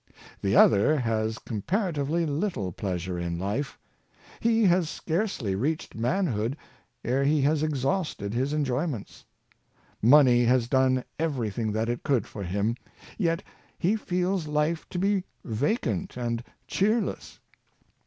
[0.41, 3.77] The other has comparatively little pleasure in life.
[4.39, 6.57] He has scarcely reached manhood
[7.05, 9.25] ere he has exhausted its enjoyments.
[10.01, 12.75] Money has done everything that it could for him,
[13.19, 13.43] yet
[13.77, 17.39] he feels life to be vacant and cheer less.